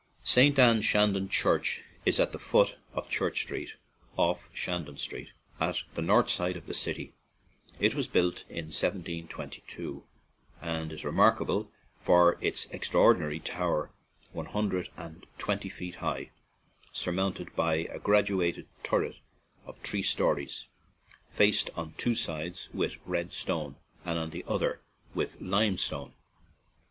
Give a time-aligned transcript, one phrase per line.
[0.23, 0.57] St.
[0.57, 3.75] Anne Shandon Church is at the foot of Church Street,
[4.17, 7.13] off Shandon Street, at the north side of the city;
[7.79, 10.03] it was built in 1722,
[10.59, 11.69] and is remarkable
[11.99, 13.91] for its extraordi nary tower,
[14.31, 16.97] one hundred and twenty feet 133 ON AN IRISH
[17.37, 19.17] JAUNTING CAR high, surmounted by a graduated turret
[19.67, 20.65] of three stories,
[21.29, 24.79] faced on two sides with red stone, and on the others
[25.13, 26.13] with limestone.